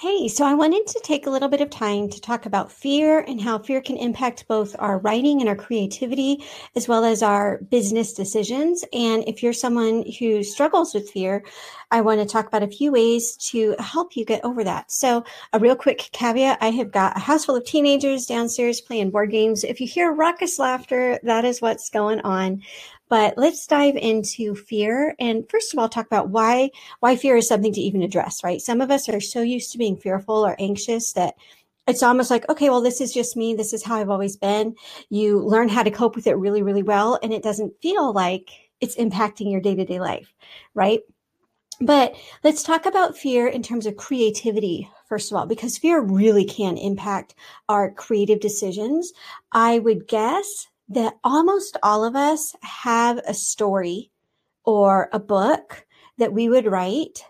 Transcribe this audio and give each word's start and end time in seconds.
Hey, 0.00 0.28
so 0.28 0.46
I 0.46 0.54
wanted 0.54 0.86
to 0.86 1.00
take 1.04 1.26
a 1.26 1.30
little 1.30 1.50
bit 1.50 1.60
of 1.60 1.68
time 1.68 2.08
to 2.08 2.22
talk 2.22 2.46
about 2.46 2.72
fear 2.72 3.20
and 3.20 3.38
how 3.38 3.58
fear 3.58 3.82
can 3.82 3.98
impact 3.98 4.48
both 4.48 4.74
our 4.78 4.96
writing 4.96 5.40
and 5.40 5.48
our 5.50 5.54
creativity, 5.54 6.42
as 6.74 6.88
well 6.88 7.04
as 7.04 7.22
our 7.22 7.58
business 7.70 8.14
decisions. 8.14 8.82
And 8.94 9.22
if 9.28 9.42
you're 9.42 9.52
someone 9.52 10.06
who 10.18 10.42
struggles 10.42 10.94
with 10.94 11.10
fear, 11.10 11.44
I 11.90 12.00
want 12.00 12.18
to 12.18 12.24
talk 12.24 12.46
about 12.46 12.62
a 12.62 12.68
few 12.68 12.92
ways 12.92 13.36
to 13.50 13.76
help 13.78 14.16
you 14.16 14.24
get 14.24 14.42
over 14.42 14.64
that. 14.64 14.90
So, 14.90 15.22
a 15.52 15.58
real 15.58 15.76
quick 15.76 16.08
caveat 16.12 16.56
I 16.62 16.70
have 16.70 16.92
got 16.92 17.18
a 17.18 17.20
house 17.20 17.44
full 17.44 17.56
of 17.56 17.66
teenagers 17.66 18.24
downstairs 18.24 18.80
playing 18.80 19.10
board 19.10 19.30
games. 19.30 19.64
If 19.64 19.82
you 19.82 19.86
hear 19.86 20.14
raucous 20.14 20.58
laughter, 20.58 21.20
that 21.24 21.44
is 21.44 21.60
what's 21.60 21.90
going 21.90 22.20
on. 22.22 22.62
But 23.10 23.36
let's 23.36 23.66
dive 23.66 23.96
into 23.96 24.54
fear 24.54 25.14
and 25.18 25.44
first 25.50 25.74
of 25.74 25.78
all 25.78 25.88
talk 25.88 26.06
about 26.06 26.30
why 26.30 26.70
why 27.00 27.16
fear 27.16 27.36
is 27.36 27.48
something 27.48 27.72
to 27.74 27.80
even 27.80 28.02
address, 28.02 28.42
right? 28.42 28.60
Some 28.60 28.80
of 28.80 28.90
us 28.90 29.08
are 29.08 29.20
so 29.20 29.42
used 29.42 29.72
to 29.72 29.78
being 29.78 29.96
fearful 29.98 30.46
or 30.46 30.56
anxious 30.58 31.12
that 31.14 31.34
it's 31.88 32.04
almost 32.04 32.30
like, 32.30 32.48
okay, 32.48 32.70
well, 32.70 32.80
this 32.80 33.00
is 33.00 33.12
just 33.12 33.36
me. 33.36 33.52
This 33.54 33.72
is 33.72 33.82
how 33.82 33.96
I've 33.96 34.10
always 34.10 34.36
been. 34.36 34.76
You 35.08 35.40
learn 35.40 35.68
how 35.68 35.82
to 35.82 35.90
cope 35.90 36.14
with 36.14 36.28
it 36.28 36.36
really, 36.36 36.62
really 36.62 36.84
well. 36.84 37.18
And 37.22 37.32
it 37.32 37.42
doesn't 37.42 37.74
feel 37.82 38.12
like 38.12 38.50
it's 38.80 38.96
impacting 38.96 39.50
your 39.50 39.60
day 39.60 39.74
to 39.74 39.84
day 39.84 39.98
life, 39.98 40.32
right? 40.74 41.00
But 41.80 42.14
let's 42.44 42.62
talk 42.62 42.86
about 42.86 43.16
fear 43.16 43.46
in 43.48 43.62
terms 43.62 43.86
of 43.86 43.96
creativity, 43.96 44.88
first 45.08 45.32
of 45.32 45.36
all, 45.36 45.46
because 45.46 45.78
fear 45.78 46.00
really 46.00 46.44
can 46.44 46.76
impact 46.76 47.34
our 47.68 47.90
creative 47.90 48.38
decisions. 48.38 49.12
I 49.50 49.78
would 49.78 50.06
guess 50.06 50.68
that 50.90 51.14
almost 51.24 51.76
all 51.82 52.04
of 52.04 52.16
us 52.16 52.54
have 52.62 53.18
a 53.18 53.34
story 53.34 54.10
or 54.64 55.08
a 55.12 55.18
book 55.18 55.86
that 56.18 56.32
we 56.32 56.48
would 56.48 56.66
write, 56.66 57.24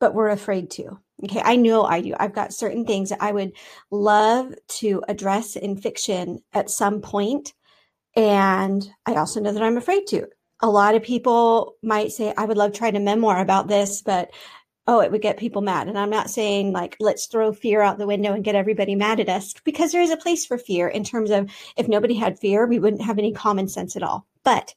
but 0.00 0.14
we're 0.14 0.30
afraid 0.30 0.70
to. 0.70 0.98
Okay, 1.24 1.40
I 1.44 1.54
know 1.56 1.84
I 1.84 2.00
do. 2.00 2.14
I've 2.18 2.34
got 2.34 2.52
certain 2.52 2.84
things 2.84 3.10
that 3.10 3.22
I 3.22 3.30
would 3.30 3.52
love 3.90 4.52
to 4.80 5.02
address 5.06 5.54
in 5.54 5.76
fiction 5.76 6.42
at 6.52 6.70
some 6.70 7.00
point, 7.00 7.54
and 8.16 8.88
I 9.06 9.14
also 9.14 9.40
know 9.40 9.52
that 9.52 9.62
I'm 9.62 9.76
afraid 9.76 10.06
to. 10.08 10.26
A 10.60 10.68
lot 10.68 10.94
of 10.94 11.02
people 11.02 11.76
might 11.82 12.12
say, 12.12 12.32
I 12.36 12.44
would 12.44 12.56
love 12.56 12.72
to 12.72 12.82
write 12.82 12.96
a 12.96 13.00
memoir 13.00 13.40
about 13.40 13.68
this, 13.68 14.02
but 14.02 14.30
oh, 14.88 15.00
it 15.00 15.12
would 15.12 15.22
get 15.22 15.36
people 15.36 15.62
mad. 15.62 15.88
And 15.88 15.98
I'm 15.98 16.10
not 16.10 16.30
saying 16.30 16.72
like, 16.72 16.96
let's 16.98 17.26
throw 17.26 17.52
fear 17.52 17.82
out 17.82 17.98
the 17.98 18.06
window 18.06 18.32
and 18.32 18.44
get 18.44 18.54
everybody 18.54 18.94
mad 18.94 19.20
at 19.20 19.28
us 19.28 19.54
because 19.64 19.92
there 19.92 20.02
is 20.02 20.10
a 20.10 20.16
place 20.16 20.44
for 20.44 20.58
fear 20.58 20.88
in 20.88 21.04
terms 21.04 21.30
of 21.30 21.50
if 21.76 21.88
nobody 21.88 22.14
had 22.14 22.38
fear, 22.38 22.66
we 22.66 22.78
wouldn't 22.78 23.02
have 23.02 23.18
any 23.18 23.32
common 23.32 23.68
sense 23.68 23.94
at 23.94 24.02
all. 24.02 24.26
But 24.42 24.74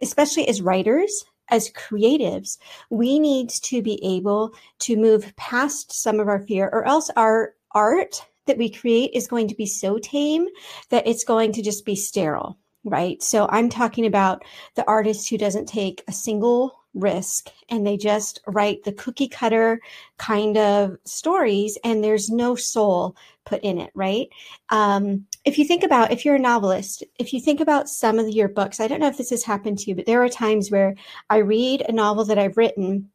especially 0.00 0.48
as 0.48 0.62
writers, 0.62 1.24
as 1.48 1.70
creatives, 1.70 2.58
we 2.88 3.18
need 3.18 3.50
to 3.50 3.82
be 3.82 4.02
able 4.04 4.54
to 4.80 4.96
move 4.96 5.34
past 5.36 5.92
some 5.92 6.18
of 6.18 6.28
our 6.28 6.40
fear 6.40 6.70
or 6.72 6.84
else 6.86 7.10
our 7.16 7.54
art 7.72 8.24
that 8.46 8.58
we 8.58 8.70
create 8.70 9.10
is 9.12 9.28
going 9.28 9.48
to 9.48 9.54
be 9.54 9.66
so 9.66 9.98
tame 9.98 10.46
that 10.88 11.06
it's 11.06 11.24
going 11.24 11.52
to 11.52 11.62
just 11.62 11.84
be 11.84 11.94
sterile 11.94 12.58
right? 12.84 13.22
So 13.22 13.46
I'm 13.48 13.68
talking 13.68 14.06
about 14.06 14.44
the 14.74 14.86
artist 14.86 15.28
who 15.28 15.38
doesn't 15.38 15.66
take 15.66 16.02
a 16.08 16.12
single 16.12 16.81
risk 16.94 17.48
and 17.68 17.86
they 17.86 17.96
just 17.96 18.40
write 18.46 18.82
the 18.84 18.92
cookie 18.92 19.28
cutter 19.28 19.80
kind 20.18 20.56
of 20.56 20.96
stories 21.04 21.78
and 21.84 22.02
there's 22.02 22.30
no 22.30 22.54
soul 22.54 23.16
put 23.44 23.62
in 23.62 23.78
it 23.78 23.90
right 23.94 24.28
um, 24.70 25.26
if 25.44 25.58
you 25.58 25.64
think 25.64 25.82
about 25.82 26.12
if 26.12 26.24
you're 26.24 26.36
a 26.36 26.40
novelist 26.40 27.02
if 27.18 27.32
you 27.32 27.40
think 27.40 27.60
about 27.60 27.88
some 27.88 28.18
of 28.18 28.28
your 28.28 28.48
books 28.48 28.80
i 28.80 28.86
don't 28.86 29.00
know 29.00 29.08
if 29.08 29.16
this 29.16 29.30
has 29.30 29.44
happened 29.44 29.78
to 29.78 29.90
you 29.90 29.94
but 29.96 30.06
there 30.06 30.22
are 30.22 30.28
times 30.28 30.70
where 30.70 30.94
i 31.30 31.38
read 31.38 31.82
a 31.88 31.92
novel 31.92 32.24
that 32.24 32.38
i've 32.38 32.56
written 32.56 33.10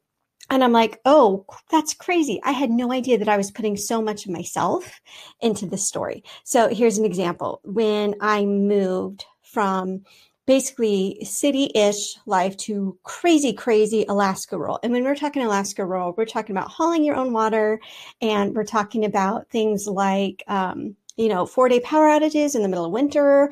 and 0.49 0.63
I'm 0.63 0.71
like, 0.71 1.01
oh, 1.03 1.45
that's 1.69 1.93
crazy. 1.93 2.39
I 2.43 2.51
had 2.51 2.69
no 2.69 2.93
idea 2.93 3.17
that 3.17 3.27
I 3.27 3.35
was 3.37 3.51
putting 3.51 3.75
so 3.75 4.01
much 4.01 4.25
of 4.25 4.31
myself 4.31 5.01
into 5.41 5.65
this 5.65 5.85
story. 5.85 6.23
So 6.45 6.69
here's 6.69 6.97
an 6.97 7.05
example. 7.05 7.59
When 7.63 8.15
I 8.21 8.45
moved 8.45 9.25
from 9.41 10.03
basically 10.47 11.19
city-ish 11.23 12.17
life 12.25 12.57
to 12.57 12.97
crazy, 13.03 13.53
crazy 13.53 14.05
Alaska 14.07 14.57
rural. 14.57 14.79
And 14.81 14.93
when 14.93 15.03
we're 15.03 15.15
talking 15.15 15.43
Alaska 15.43 15.85
rural, 15.85 16.15
we're 16.17 16.25
talking 16.25 16.55
about 16.55 16.71
hauling 16.71 17.03
your 17.03 17.15
own 17.15 17.33
water, 17.33 17.79
and 18.21 18.55
we're 18.55 18.63
talking 18.63 19.05
about 19.05 19.49
things 19.49 19.85
like, 19.85 20.43
um, 20.47 20.95
you 21.17 21.27
know, 21.27 21.45
four-day 21.45 21.81
power 21.81 22.07
outages 22.07 22.55
in 22.55 22.63
the 22.63 22.69
middle 22.69 22.85
of 22.85 22.91
winter, 22.91 23.51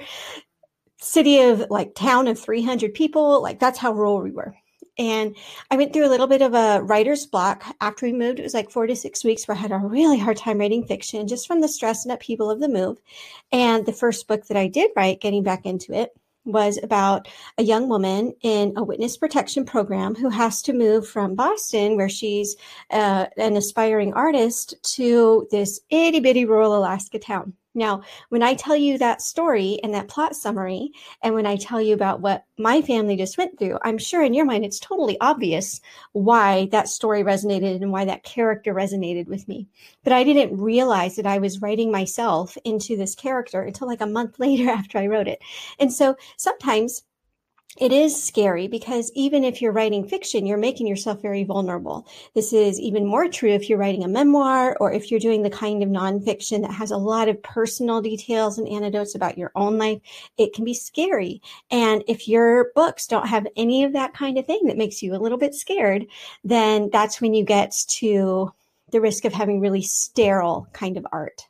city 0.98 1.42
of 1.42 1.66
like 1.70 1.94
town 1.96 2.28
of 2.28 2.40
300 2.40 2.94
people. 2.94 3.44
Like 3.44 3.60
that's 3.60 3.78
how 3.78 3.94
rural 3.94 4.22
we 4.22 4.32
were. 4.32 4.56
And 4.98 5.36
I 5.70 5.76
went 5.76 5.92
through 5.92 6.08
a 6.08 6.10
little 6.10 6.28
bit 6.28 6.42
of 6.42 6.54
a 6.54 6.82
writer's 6.82 7.26
block 7.26 7.66
after 7.82 8.06
we 8.06 8.14
moved. 8.14 8.40
It 8.40 8.44
was 8.44 8.54
like 8.54 8.72
four 8.72 8.88
to 8.88 8.96
six 8.96 9.26
weeks 9.26 9.46
where 9.46 9.58
I 9.58 9.60
had 9.60 9.74
a 9.74 9.78
really 9.78 10.18
hard 10.18 10.38
time 10.38 10.60
writing 10.60 10.86
fiction 10.86 11.28
just 11.28 11.48
from 11.48 11.60
the 11.60 11.68
stress 11.68 12.06
and 12.06 12.14
upheaval 12.14 12.50
of 12.50 12.62
the 12.62 12.70
move. 12.70 13.02
And 13.52 13.86
the 13.86 13.92
first 13.92 14.26
book 14.28 14.48
that 14.48 14.56
I 14.56 14.68
did 14.68 14.92
write, 14.96 15.20
getting 15.20 15.44
back 15.44 15.66
into 15.66 15.94
it, 15.94 16.16
was 16.46 16.80
about 16.82 17.28
a 17.58 17.64
young 17.64 17.90
woman 17.90 18.34
in 18.42 18.74
a 18.78 18.84
witness 18.84 19.18
protection 19.18 19.66
program 19.66 20.16
who 20.16 20.30
has 20.30 20.62
to 20.64 20.74
move 20.74 21.08
from 21.08 21.36
Boston, 21.36 21.98
where 21.98 22.10
she's 22.10 22.56
uh, 22.92 23.26
an 23.38 23.58
aspiring 23.58 24.14
artist, 24.14 24.76
to 24.96 25.48
this 25.52 25.82
itty 25.90 26.20
bitty 26.20 26.46
rural 26.46 26.78
Alaska 26.78 27.20
town. 27.20 27.54
Now, 27.76 28.04
when 28.30 28.42
I 28.42 28.54
tell 28.54 28.76
you 28.76 28.98
that 28.98 29.22
story 29.22 29.80
and 29.84 29.94
that 29.94 30.08
plot 30.08 30.36
summary, 30.36 30.92
and 31.22 31.36
when 31.36 31.46
I 31.46 31.58
tell 31.58 31.82
you 31.82 31.94
about 31.94 32.22
what 32.22 32.46
my 32.58 32.82
family 32.82 33.18
just 33.18 33.38
went 33.38 33.60
through, 33.60 33.78
I'm 33.84 33.98
sure 33.98 34.24
in 34.24 34.34
your 34.34 34.46
mind 34.46 34.64
it's 34.64 34.80
totally 34.80 35.18
obvious 35.20 35.82
why 36.14 36.68
that 36.72 36.88
story 36.88 37.22
resonated 37.22 37.82
and 37.82 37.92
why 37.92 38.06
that 38.06 38.24
character 38.24 38.74
resonated 38.74 39.28
with 39.28 39.48
me. 39.50 39.68
But 40.06 40.14
I 40.14 40.24
didn't 40.24 40.58
realize 40.58 41.18
that 41.18 41.28
I 41.28 41.38
was 41.38 41.62
writing 41.62 41.92
myself 41.92 42.58
into 42.64 42.96
this 42.96 43.14
character 43.14 43.62
until 43.62 43.88
like 43.88 44.02
a 44.02 44.08
month 44.08 44.40
later 44.40 44.70
after 44.70 44.98
I 44.98 45.08
wrote 45.08 45.28
it. 45.28 45.42
And 45.78 45.92
so 45.92 46.16
sometimes 46.38 47.04
it 47.78 47.92
is 47.92 48.22
scary 48.22 48.68
because 48.68 49.12
even 49.16 49.44
if 49.44 49.62
you're 49.62 49.74
writing 49.74 50.08
fiction, 50.08 50.46
you're 50.46 50.58
making 50.58 50.88
yourself 50.88 51.22
very 51.22 51.44
vulnerable. 51.44 52.08
This 52.34 52.54
is 52.54 52.80
even 52.80 53.06
more 53.06 53.28
true 53.28 53.50
if 53.50 53.70
you're 53.70 53.78
writing 53.78 54.04
a 54.04 54.08
memoir 54.08 54.78
or 54.80 54.94
if 54.94 55.12
you're 55.12 55.20
doing 55.20 55.44
the 55.44 55.50
kind 55.50 55.84
of 55.84 55.90
nonfiction 55.90 56.62
that 56.62 56.72
has 56.72 56.92
a 56.92 56.98
lot 56.98 57.28
of 57.28 57.44
personal 57.44 58.02
details 58.02 58.58
and 58.58 58.68
anecdotes 58.70 59.14
about 59.14 59.38
your 59.38 59.52
own 59.56 59.78
life. 59.78 60.00
It 60.38 60.54
can 60.54 60.64
be 60.64 60.74
scary. 60.74 61.42
And 61.70 62.04
if 62.08 62.30
your 62.30 62.72
books 62.76 63.08
don't 63.08 63.28
have 63.28 63.46
any 63.58 63.84
of 63.84 63.92
that 63.94 64.14
kind 64.14 64.38
of 64.38 64.46
thing 64.46 64.62
that 64.68 64.78
makes 64.78 65.04
you 65.04 65.14
a 65.14 65.20
little 65.20 65.38
bit 65.38 65.54
scared, 65.54 66.06
then 66.46 66.90
that's 66.92 67.20
when 67.20 67.34
you 67.34 67.44
get 67.44 67.74
to 67.88 68.54
the 68.92 69.02
risk 69.02 69.26
of 69.26 69.34
having 69.34 69.60
really 69.60 69.82
sterile 69.82 70.68
kind 70.72 70.96
of 70.96 71.06
art. 71.12 71.48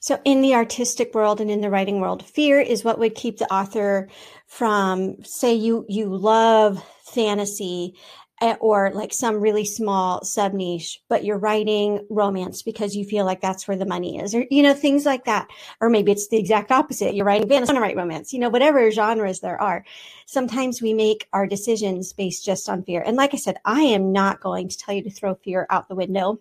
So, 0.00 0.20
in 0.24 0.42
the 0.42 0.54
artistic 0.54 1.14
world 1.14 1.40
and 1.40 1.50
in 1.50 1.60
the 1.60 1.70
writing 1.70 2.00
world, 2.00 2.24
fear 2.24 2.60
is 2.60 2.84
what 2.84 2.98
would 2.98 3.14
keep 3.14 3.38
the 3.38 3.52
author 3.52 4.08
from, 4.46 5.22
say, 5.24 5.54
you 5.54 5.86
you 5.88 6.14
love 6.14 6.84
fantasy 7.04 7.94
eh, 8.42 8.56
or 8.60 8.90
like 8.92 9.12
some 9.12 9.40
really 9.40 9.64
small 9.64 10.24
sub 10.24 10.52
niche, 10.52 11.00
but 11.08 11.24
you're 11.24 11.38
writing 11.38 12.04
romance 12.10 12.62
because 12.62 12.96
you 12.96 13.04
feel 13.04 13.24
like 13.24 13.40
that's 13.40 13.68
where 13.68 13.76
the 13.76 13.86
money 13.86 14.18
is, 14.18 14.34
or 14.34 14.44
you 14.50 14.62
know 14.62 14.74
things 14.74 15.06
like 15.06 15.24
that. 15.24 15.48
Or 15.80 15.88
maybe 15.88 16.12
it's 16.12 16.28
the 16.28 16.38
exact 16.38 16.72
opposite. 16.72 17.14
You're 17.14 17.24
writing 17.24 17.48
fantasy, 17.48 17.72
want 17.72 17.76
to 17.76 17.82
write 17.82 17.96
romance. 17.96 18.32
You 18.32 18.40
know, 18.40 18.50
whatever 18.50 18.90
genres 18.90 19.40
there 19.40 19.60
are. 19.60 19.84
Sometimes 20.26 20.82
we 20.82 20.92
make 20.92 21.28
our 21.32 21.46
decisions 21.46 22.12
based 22.12 22.44
just 22.44 22.68
on 22.68 22.82
fear. 22.82 23.02
And 23.06 23.16
like 23.16 23.34
I 23.34 23.38
said, 23.38 23.58
I 23.64 23.82
am 23.82 24.12
not 24.12 24.40
going 24.40 24.68
to 24.68 24.78
tell 24.78 24.94
you 24.94 25.02
to 25.04 25.10
throw 25.10 25.34
fear 25.36 25.66
out 25.70 25.88
the 25.88 25.94
window. 25.94 26.40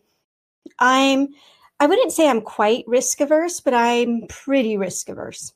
I'm 0.80 1.30
I 1.82 1.88
wouldn't 1.88 2.12
say 2.12 2.30
I'm 2.30 2.42
quite 2.42 2.84
risk 2.86 3.22
averse, 3.22 3.60
but 3.60 3.74
I'm 3.74 4.28
pretty 4.30 4.78
risk 4.78 5.10
averse. 5.10 5.52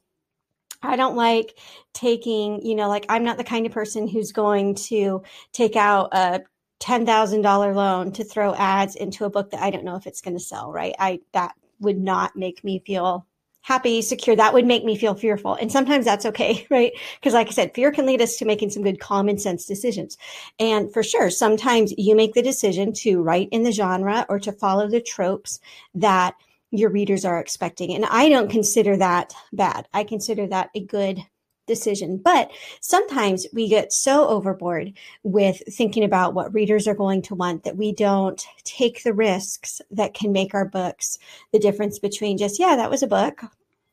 I 0.82 0.96
don't 0.96 1.16
like 1.16 1.56
taking, 1.94 2.66
you 2.66 2.74
know, 2.74 2.90
like 2.90 3.06
I'm 3.10 3.24
not 3.24 3.38
the 3.38 3.44
kind 3.44 3.68
of 3.68 3.72
person 3.72 4.08
who's 4.08 4.32
going 4.32 4.74
to 4.88 5.22
take 5.52 5.76
out 5.76 6.10
a 6.14 6.42
$10,000 6.80 7.76
loan 7.76 8.12
to 8.14 8.24
throw 8.24 8.56
ads 8.56 8.96
into 8.96 9.26
a 9.26 9.30
book 9.30 9.52
that 9.52 9.62
I 9.62 9.70
don't 9.70 9.86
know 9.86 9.98
if 9.98 10.08
it's 10.08 10.22
going 10.22 10.36
to 10.36 10.44
sell, 10.44 10.72
right? 10.72 10.96
I 10.98 11.20
that 11.34 11.54
would 11.80 12.00
not 12.00 12.36
make 12.36 12.64
me 12.64 12.80
feel 12.80 13.28
happy, 13.66 14.00
secure, 14.00 14.36
that 14.36 14.54
would 14.54 14.66
make 14.66 14.86
me 14.86 14.96
feel 14.96 15.16
fearful. 15.16 15.56
And 15.56 15.72
sometimes 15.72 16.06
that's 16.06 16.26
okay, 16.28 16.68
right? 16.70 16.94
Because 17.20 17.34
like 17.34 17.48
I 17.48 17.52
said, 17.52 17.74
fear 17.74 17.92
can 17.92 18.06
lead 18.06 18.22
us 18.22 18.38
to 18.38 18.46
making 18.46 18.70
some 18.70 18.84
good 18.84 19.00
common 19.00 19.40
sense 19.40 19.66
decisions. 19.66 20.18
And 20.60 20.94
for 20.94 21.02
sure, 21.02 21.32
sometimes 21.32 21.92
you 21.98 22.16
make 22.16 22.36
the 22.36 22.44
decision 22.44 22.94
to 22.98 23.24
write 23.24 23.50
in 23.52 23.64
the 23.64 23.72
genre 23.72 24.24
or 24.30 24.40
to 24.42 24.52
follow 24.52 24.88
the 24.88 25.02
tropes 25.02 25.60
that 25.96 26.36
your 26.70 26.92
readers 26.92 27.26
are 27.26 27.40
expecting. 27.40 27.96
And 27.96 28.06
I 28.06 28.30
don't 28.30 28.52
consider 28.52 28.98
that 28.98 29.34
bad. 29.52 29.88
I 29.94 30.04
consider 30.04 30.46
that 30.48 30.70
a 30.76 30.82
good 30.82 31.26
decision. 31.68 32.18
But 32.18 32.52
sometimes 32.82 33.48
we 33.54 33.68
get 33.68 33.92
so 33.92 34.28
overboard 34.28 34.94
with 35.24 35.62
thinking 35.70 36.04
about 36.04 36.34
what 36.34 36.54
readers 36.54 36.88
are 36.88 36.96
going 36.96 37.22
to 37.24 37.36
want 37.36 37.64
that 37.64 37.78
we 37.78 37.94
don't 37.94 38.46
take 38.64 39.04
the 39.04 39.14
risks 39.14 39.82
that 39.92 40.14
can 40.14 40.32
make 40.32 40.54
our 40.54 40.66
books 40.66 41.18
the 41.52 41.60
difference 41.60 42.00
between 42.00 42.38
just, 42.38 42.60
yeah, 42.60 42.76
that 42.76 42.90
was 42.90 43.04
a 43.04 43.08
book. 43.08 43.42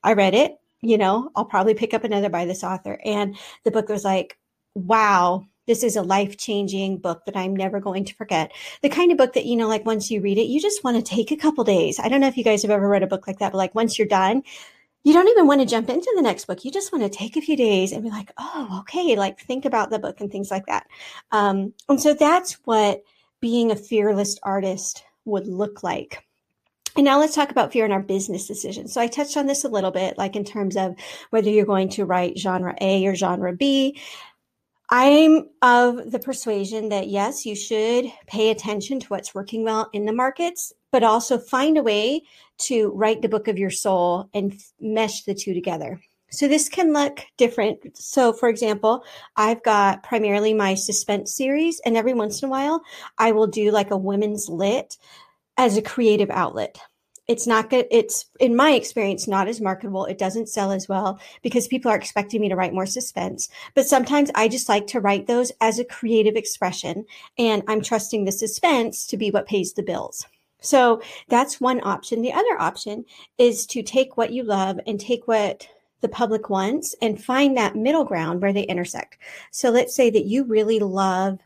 I 0.02 0.12
read 0.14 0.34
it. 0.34 0.58
You 0.80 0.98
know, 0.98 1.30
I'll 1.36 1.44
probably 1.44 1.74
pick 1.74 1.94
up 1.94 2.04
another 2.04 2.28
by 2.28 2.44
this 2.44 2.64
author. 2.64 2.98
And 3.04 3.36
the 3.64 3.70
book 3.70 3.88
was 3.88 4.04
like, 4.04 4.36
wow, 4.74 5.46
This 5.66 5.84
is 5.84 5.94
a 5.94 6.02
life 6.02 6.36
changing 6.36 6.98
book 6.98 7.24
that 7.26 7.36
I'm 7.36 7.54
never 7.54 7.78
going 7.78 8.04
to 8.06 8.14
forget. 8.14 8.52
The 8.82 8.88
kind 8.88 9.12
of 9.12 9.18
book 9.18 9.34
that, 9.34 9.46
you 9.46 9.54
know, 9.54 9.68
like 9.68 9.86
once 9.86 10.10
you 10.10 10.20
read 10.20 10.38
it, 10.38 10.48
you 10.48 10.60
just 10.60 10.82
want 10.82 10.96
to 10.96 11.02
take 11.02 11.30
a 11.30 11.36
couple 11.36 11.62
days. 11.62 12.00
I 12.00 12.08
don't 12.08 12.20
know 12.20 12.26
if 12.26 12.36
you 12.36 12.42
guys 12.42 12.62
have 12.62 12.70
ever 12.72 12.88
read 12.88 13.04
a 13.04 13.06
book 13.06 13.28
like 13.28 13.38
that, 13.38 13.52
but 13.52 13.58
like 13.58 13.74
once 13.74 13.96
you're 13.96 14.08
done, 14.08 14.42
you 15.04 15.12
don't 15.12 15.28
even 15.28 15.46
want 15.46 15.60
to 15.60 15.66
jump 15.66 15.88
into 15.90 16.12
the 16.14 16.22
next 16.22 16.46
book. 16.46 16.64
You 16.64 16.70
just 16.70 16.92
want 16.92 17.04
to 17.04 17.18
take 17.18 17.36
a 17.36 17.40
few 17.40 17.56
days 17.56 17.92
and 17.92 18.02
be 18.02 18.10
like, 18.10 18.32
oh, 18.38 18.78
okay, 18.80 19.16
like 19.16 19.40
think 19.40 19.64
about 19.64 19.90
the 19.90 19.98
book 19.98 20.20
and 20.20 20.30
things 20.30 20.50
like 20.50 20.66
that. 20.66 20.86
Um, 21.32 21.72
and 21.88 22.00
so 22.00 22.14
that's 22.14 22.54
what 22.64 23.02
being 23.40 23.70
a 23.70 23.76
fearless 23.76 24.38
artist 24.42 25.04
would 25.24 25.46
look 25.46 25.82
like. 25.82 26.24
And 26.94 27.04
now 27.04 27.18
let's 27.18 27.34
talk 27.34 27.50
about 27.50 27.72
fear 27.72 27.84
in 27.84 27.92
our 27.92 28.02
business 28.02 28.46
decisions. 28.46 28.92
So 28.92 29.00
I 29.00 29.06
touched 29.06 29.36
on 29.36 29.46
this 29.46 29.64
a 29.64 29.68
little 29.68 29.90
bit, 29.90 30.18
like 30.18 30.36
in 30.36 30.44
terms 30.44 30.76
of 30.76 30.94
whether 31.30 31.48
you're 31.48 31.64
going 31.64 31.88
to 31.90 32.04
write 32.04 32.38
genre 32.38 32.74
A 32.80 33.06
or 33.06 33.14
genre 33.14 33.52
B. 33.54 33.98
I'm 34.90 35.48
of 35.62 36.10
the 36.10 36.18
persuasion 36.18 36.90
that 36.90 37.08
yes, 37.08 37.46
you 37.46 37.56
should 37.56 38.12
pay 38.26 38.50
attention 38.50 39.00
to 39.00 39.06
what's 39.06 39.34
working 39.34 39.64
well 39.64 39.88
in 39.94 40.04
the 40.04 40.12
markets, 40.12 40.74
but 40.92 41.02
also 41.02 41.38
find 41.38 41.76
a 41.76 41.82
way 41.82 42.22
to 42.58 42.90
write 42.90 43.22
the 43.22 43.28
book 43.28 43.48
of 43.48 43.58
your 43.58 43.70
soul 43.70 44.28
and 44.32 44.60
mesh 44.80 45.22
the 45.22 45.34
two 45.34 45.54
together. 45.54 46.00
So 46.30 46.48
this 46.48 46.68
can 46.68 46.92
look 46.92 47.20
different. 47.36 47.96
So 47.96 48.32
for 48.32 48.48
example, 48.48 49.04
I've 49.36 49.62
got 49.62 50.02
primarily 50.02 50.54
my 50.54 50.74
suspense 50.74 51.34
series 51.34 51.80
and 51.84 51.96
every 51.96 52.14
once 52.14 52.42
in 52.42 52.48
a 52.48 52.50
while 52.50 52.82
I 53.18 53.32
will 53.32 53.48
do 53.48 53.70
like 53.70 53.90
a 53.90 53.96
women's 53.96 54.48
lit 54.48 54.96
as 55.58 55.76
a 55.76 55.82
creative 55.82 56.30
outlet. 56.30 56.78
It's 57.28 57.46
not 57.46 57.70
good. 57.70 57.86
It's 57.90 58.26
in 58.40 58.56
my 58.56 58.72
experience, 58.72 59.28
not 59.28 59.46
as 59.46 59.60
marketable. 59.60 60.06
It 60.06 60.18
doesn't 60.18 60.48
sell 60.48 60.72
as 60.72 60.88
well 60.88 61.20
because 61.42 61.68
people 61.68 61.90
are 61.90 61.96
expecting 61.96 62.40
me 62.40 62.48
to 62.48 62.56
write 62.56 62.74
more 62.74 62.86
suspense. 62.86 63.48
But 63.74 63.86
sometimes 63.86 64.30
I 64.34 64.48
just 64.48 64.68
like 64.68 64.86
to 64.88 65.00
write 65.00 65.26
those 65.26 65.52
as 65.60 65.78
a 65.78 65.84
creative 65.84 66.34
expression 66.34 67.04
and 67.38 67.62
I'm 67.68 67.82
trusting 67.82 68.24
the 68.24 68.32
suspense 68.32 69.06
to 69.06 69.16
be 69.16 69.30
what 69.30 69.46
pays 69.46 69.74
the 69.74 69.82
bills. 69.82 70.26
So 70.62 71.02
that's 71.28 71.60
one 71.60 71.80
option. 71.84 72.22
The 72.22 72.32
other 72.32 72.58
option 72.58 73.04
is 73.36 73.66
to 73.66 73.82
take 73.82 74.16
what 74.16 74.32
you 74.32 74.44
love 74.44 74.80
and 74.86 74.98
take 74.98 75.28
what 75.28 75.68
the 76.00 76.08
public 76.08 76.50
wants 76.50 76.94
and 77.00 77.22
find 77.22 77.56
that 77.56 77.76
middle 77.76 78.04
ground 78.04 78.42
where 78.42 78.52
they 78.52 78.64
intersect. 78.64 79.18
So 79.50 79.70
let's 79.70 79.94
say 79.94 80.10
that 80.10 80.24
you 80.24 80.44
really 80.44 80.78
love 80.78 81.38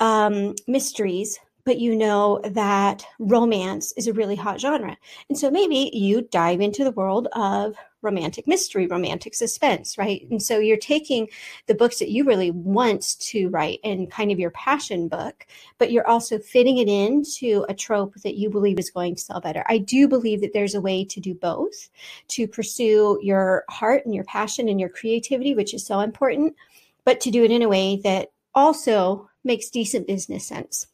um, 0.00 0.54
mysteries, 0.66 1.38
but 1.66 1.80
you 1.80 1.96
know 1.96 2.40
that 2.44 3.04
romance 3.18 3.92
is 3.96 4.06
a 4.06 4.12
really 4.12 4.36
hot 4.36 4.60
genre. 4.60 4.96
And 5.28 5.36
so 5.36 5.50
maybe 5.50 5.90
you 5.92 6.22
dive 6.22 6.60
into 6.60 6.84
the 6.84 6.92
world 6.92 7.26
of 7.32 7.74
romantic 8.02 8.46
mystery, 8.46 8.86
romantic 8.86 9.34
suspense, 9.34 9.98
right? 9.98 10.24
And 10.30 10.40
so 10.40 10.60
you're 10.60 10.76
taking 10.76 11.28
the 11.66 11.74
books 11.74 11.98
that 11.98 12.10
you 12.10 12.22
really 12.22 12.52
want 12.52 13.18
to 13.18 13.48
write 13.48 13.80
and 13.82 14.08
kind 14.08 14.30
of 14.30 14.38
your 14.38 14.52
passion 14.52 15.08
book, 15.08 15.44
but 15.78 15.90
you're 15.90 16.06
also 16.06 16.38
fitting 16.38 16.78
it 16.78 16.88
into 16.88 17.66
a 17.68 17.74
trope 17.74 18.14
that 18.22 18.36
you 18.36 18.48
believe 18.48 18.78
is 18.78 18.90
going 18.90 19.16
to 19.16 19.20
sell 19.20 19.40
better. 19.40 19.64
I 19.68 19.78
do 19.78 20.06
believe 20.06 20.42
that 20.42 20.52
there's 20.52 20.76
a 20.76 20.80
way 20.80 21.04
to 21.06 21.20
do 21.20 21.34
both, 21.34 21.88
to 22.28 22.46
pursue 22.46 23.18
your 23.20 23.64
heart 23.68 24.06
and 24.06 24.14
your 24.14 24.24
passion 24.24 24.68
and 24.68 24.78
your 24.78 24.88
creativity, 24.88 25.56
which 25.56 25.74
is 25.74 25.84
so 25.84 25.98
important, 25.98 26.54
but 27.04 27.20
to 27.22 27.32
do 27.32 27.42
it 27.42 27.50
in 27.50 27.62
a 27.62 27.68
way 27.68 28.00
that 28.04 28.30
also 28.54 29.28
makes 29.42 29.68
decent 29.68 30.06
business 30.06 30.46
sense. 30.46 30.86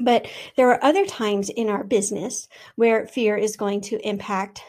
But 0.00 0.26
there 0.56 0.70
are 0.70 0.82
other 0.82 1.06
times 1.06 1.48
in 1.48 1.68
our 1.68 1.84
business 1.84 2.48
where 2.76 3.06
fear 3.06 3.36
is 3.36 3.56
going 3.56 3.82
to 3.82 4.08
impact 4.08 4.62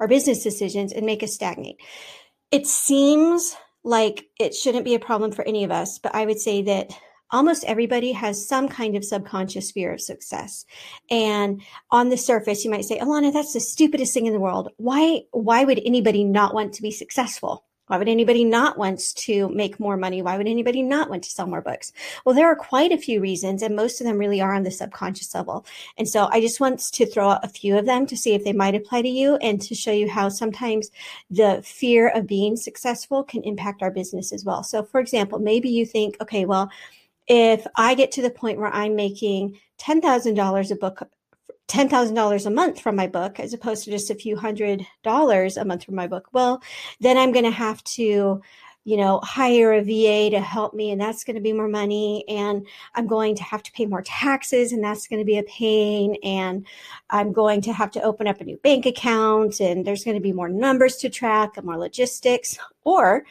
our 0.00 0.08
business 0.08 0.42
decisions 0.42 0.92
and 0.92 1.06
make 1.06 1.22
us 1.22 1.34
stagnate. 1.34 1.76
It 2.50 2.66
seems 2.66 3.56
like 3.82 4.26
it 4.40 4.54
shouldn't 4.54 4.84
be 4.84 4.94
a 4.94 5.00
problem 5.00 5.32
for 5.32 5.44
any 5.44 5.64
of 5.64 5.70
us, 5.70 5.98
but 5.98 6.14
I 6.14 6.24
would 6.24 6.38
say 6.38 6.62
that 6.62 6.90
almost 7.30 7.64
everybody 7.64 8.12
has 8.12 8.46
some 8.46 8.68
kind 8.68 8.96
of 8.96 9.04
subconscious 9.04 9.70
fear 9.72 9.92
of 9.92 10.00
success. 10.00 10.64
And 11.10 11.62
on 11.90 12.08
the 12.08 12.16
surface, 12.16 12.64
you 12.64 12.70
might 12.70 12.84
say, 12.84 12.98
Alana, 12.98 13.32
that's 13.32 13.52
the 13.52 13.60
stupidest 13.60 14.14
thing 14.14 14.26
in 14.26 14.32
the 14.32 14.40
world. 14.40 14.70
Why, 14.76 15.22
why 15.32 15.64
would 15.64 15.80
anybody 15.84 16.24
not 16.24 16.54
want 16.54 16.74
to 16.74 16.82
be 16.82 16.90
successful? 16.90 17.64
Why 17.86 17.98
would 17.98 18.08
anybody 18.08 18.44
not 18.44 18.78
want 18.78 19.14
to 19.16 19.48
make 19.50 19.78
more 19.78 19.96
money? 19.96 20.22
Why 20.22 20.38
would 20.38 20.48
anybody 20.48 20.82
not 20.82 21.10
want 21.10 21.22
to 21.24 21.30
sell 21.30 21.46
more 21.46 21.60
books? 21.60 21.92
Well, 22.24 22.34
there 22.34 22.46
are 22.46 22.56
quite 22.56 22.92
a 22.92 22.98
few 22.98 23.20
reasons, 23.20 23.62
and 23.62 23.76
most 23.76 24.00
of 24.00 24.06
them 24.06 24.16
really 24.16 24.40
are 24.40 24.54
on 24.54 24.62
the 24.62 24.70
subconscious 24.70 25.34
level. 25.34 25.66
And 25.98 26.08
so 26.08 26.28
I 26.32 26.40
just 26.40 26.60
want 26.60 26.78
to 26.80 27.06
throw 27.06 27.28
out 27.30 27.44
a 27.44 27.48
few 27.48 27.76
of 27.76 27.84
them 27.84 28.06
to 28.06 28.16
see 28.16 28.32
if 28.32 28.42
they 28.42 28.54
might 28.54 28.74
apply 28.74 29.02
to 29.02 29.08
you 29.08 29.36
and 29.36 29.60
to 29.60 29.74
show 29.74 29.92
you 29.92 30.08
how 30.08 30.30
sometimes 30.30 30.90
the 31.30 31.60
fear 31.62 32.08
of 32.08 32.26
being 32.26 32.56
successful 32.56 33.22
can 33.22 33.42
impact 33.42 33.82
our 33.82 33.90
business 33.90 34.32
as 34.32 34.44
well. 34.44 34.62
So, 34.62 34.82
for 34.82 35.00
example, 35.00 35.38
maybe 35.38 35.68
you 35.68 35.84
think, 35.84 36.16
okay, 36.22 36.46
well, 36.46 36.70
if 37.26 37.66
I 37.76 37.94
get 37.94 38.12
to 38.12 38.22
the 38.22 38.30
point 38.30 38.58
where 38.58 38.74
I'm 38.74 38.96
making 38.96 39.58
$10,000 39.78 40.70
a 40.70 40.76
book 40.76 41.02
$10,000 41.68 42.46
a 42.46 42.50
month 42.50 42.80
from 42.80 42.96
my 42.96 43.06
book 43.06 43.40
as 43.40 43.54
opposed 43.54 43.84
to 43.84 43.90
just 43.90 44.10
a 44.10 44.14
few 44.14 44.36
hundred 44.36 44.86
dollars 45.02 45.56
a 45.56 45.64
month 45.64 45.84
from 45.84 45.94
my 45.94 46.06
book, 46.06 46.28
well, 46.32 46.62
then 47.00 47.16
I'm 47.16 47.32
going 47.32 47.44
to 47.44 47.50
have 47.50 47.82
to, 47.84 48.42
you 48.84 48.98
know, 48.98 49.18
hire 49.22 49.72
a 49.72 49.80
VA 49.82 50.28
to 50.30 50.40
help 50.40 50.74
me 50.74 50.90
and 50.90 51.00
that's 51.00 51.24
going 51.24 51.36
to 51.36 51.40
be 51.40 51.54
more 51.54 51.68
money. 51.68 52.22
And 52.28 52.66
I'm 52.94 53.06
going 53.06 53.34
to 53.36 53.42
have 53.42 53.62
to 53.62 53.72
pay 53.72 53.86
more 53.86 54.02
taxes 54.02 54.72
and 54.72 54.84
that's 54.84 55.06
going 55.06 55.20
to 55.20 55.24
be 55.24 55.38
a 55.38 55.42
pain. 55.44 56.16
And 56.22 56.66
I'm 57.08 57.32
going 57.32 57.62
to 57.62 57.72
have 57.72 57.90
to 57.92 58.02
open 58.02 58.28
up 58.28 58.42
a 58.42 58.44
new 58.44 58.58
bank 58.58 58.84
account 58.84 59.60
and 59.60 59.86
there's 59.86 60.04
going 60.04 60.16
to 60.16 60.22
be 60.22 60.32
more 60.32 60.50
numbers 60.50 60.96
to 60.96 61.08
track 61.08 61.56
and 61.56 61.64
more 61.64 61.78
logistics. 61.78 62.58
Or 62.84 63.24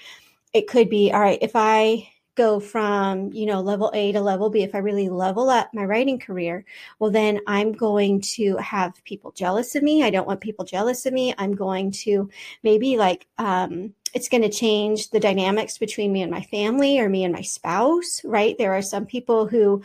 it 0.53 0.67
could 0.67 0.89
be, 0.89 1.11
all 1.11 1.21
right, 1.21 1.39
if 1.41 1.51
I 1.53 2.09
go 2.35 2.59
from 2.59 3.31
you 3.31 3.45
know 3.45 3.61
level 3.61 3.91
a 3.93 4.11
to 4.11 4.19
level 4.19 4.49
b 4.49 4.63
if 4.63 4.73
i 4.73 4.79
really 4.79 5.09
level 5.09 5.49
up 5.49 5.69
my 5.73 5.85
writing 5.85 6.17
career 6.17 6.65
well 6.99 7.11
then 7.11 7.39
i'm 7.47 7.71
going 7.71 8.19
to 8.21 8.57
have 8.57 9.03
people 9.03 9.31
jealous 9.31 9.75
of 9.75 9.83
me. 9.83 10.03
I 10.03 10.09
don't 10.09 10.27
want 10.27 10.41
people 10.41 10.65
jealous 10.65 11.05
of 11.05 11.13
me. 11.13 11.33
I'm 11.37 11.53
going 11.53 11.91
to 11.91 12.29
maybe 12.63 12.97
like 12.97 13.27
um, 13.37 13.93
it's 14.13 14.29
going 14.29 14.43
to 14.43 14.49
change 14.49 15.09
the 15.09 15.19
dynamics 15.19 15.77
between 15.77 16.11
me 16.11 16.21
and 16.21 16.31
my 16.31 16.41
family 16.41 16.99
or 16.99 17.09
me 17.09 17.23
and 17.23 17.33
my 17.33 17.41
spouse 17.41 18.21
right? 18.23 18.57
There 18.57 18.73
are 18.73 18.81
some 18.81 19.05
people 19.05 19.47
who 19.47 19.83